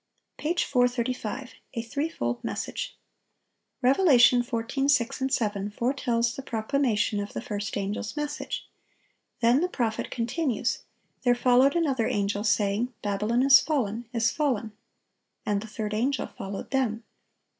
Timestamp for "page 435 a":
0.35-1.81